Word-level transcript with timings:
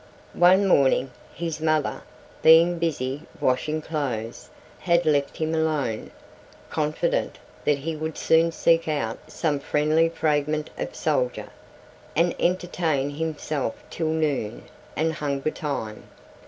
One 0.33 0.67
morning, 0.67 1.11
his 1.31 1.61
mother, 1.61 2.01
being 2.41 2.79
busy 2.79 3.21
washing 3.39 3.83
clothes, 3.83 4.49
had 4.79 5.05
left 5.05 5.37
him 5.37 5.53
alone, 5.53 6.09
confident 6.71 7.37
that 7.65 7.77
he 7.77 7.95
would 7.95 8.17
soon 8.17 8.51
seek 8.51 8.87
out 8.87 9.19
some 9.29 9.59
friendly 9.59 10.09
fragment 10.09 10.71
of 10.75 10.95
soldier, 10.95 11.49
and 12.15 12.33
entertain 12.39 13.11
himself 13.11 13.75
till 13.91 14.07
noon 14.09 14.63
and 14.95 15.13
hunger 15.13 15.51
time. 15.51 16.03